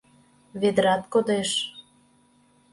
Ведрат 0.61 1.03
кодеш 1.13 1.49